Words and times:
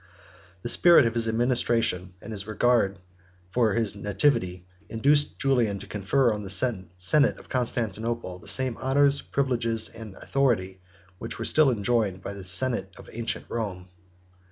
The 0.63 0.69
spirit 0.69 1.05
of 1.05 1.13
his 1.13 1.27
administration, 1.27 2.15
and 2.23 2.31
his 2.31 2.47
regard 2.47 2.97
for 3.47 3.69
the 3.69 3.75
place 3.75 3.91
of 3.91 3.95
his 3.97 4.03
nativity, 4.03 4.65
induced 4.89 5.37
Julian 5.37 5.77
to 5.77 5.85
confer 5.85 6.33
on 6.33 6.41
the 6.41 6.49
senate 6.49 7.37
of 7.39 7.49
Constantinople 7.49 8.39
the 8.39 8.47
same 8.47 8.77
honors, 8.77 9.21
privileges, 9.21 9.89
and 9.89 10.15
authority, 10.15 10.81
which 11.19 11.37
were 11.37 11.45
still 11.45 11.69
enjoyed 11.69 12.23
by 12.23 12.33
the 12.33 12.43
senate 12.43 12.91
of 12.97 13.11
ancient 13.13 13.45
Rome. 13.47 13.89